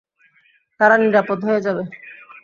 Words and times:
তারা 0.79 0.95
নিরাপদ 1.03 1.39
হয়ে 1.47 1.63
যাবে। 1.65 1.83